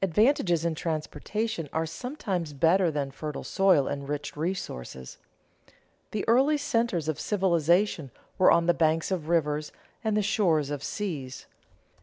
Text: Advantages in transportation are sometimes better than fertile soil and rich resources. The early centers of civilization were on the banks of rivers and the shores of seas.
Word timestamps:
Advantages 0.00 0.64
in 0.64 0.74
transportation 0.74 1.68
are 1.74 1.84
sometimes 1.84 2.54
better 2.54 2.90
than 2.90 3.10
fertile 3.10 3.44
soil 3.44 3.86
and 3.86 4.08
rich 4.08 4.34
resources. 4.34 5.18
The 6.10 6.24
early 6.26 6.56
centers 6.56 7.06
of 7.06 7.20
civilization 7.20 8.10
were 8.38 8.50
on 8.50 8.64
the 8.64 8.72
banks 8.72 9.10
of 9.10 9.28
rivers 9.28 9.70
and 10.02 10.16
the 10.16 10.22
shores 10.22 10.70
of 10.70 10.82
seas. 10.82 11.44